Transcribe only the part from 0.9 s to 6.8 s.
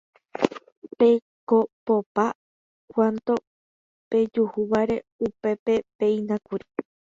pekopopa cuanto pejuhúvare upépepeínakuri